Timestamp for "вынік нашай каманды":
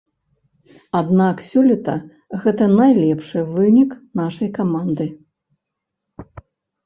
3.57-5.07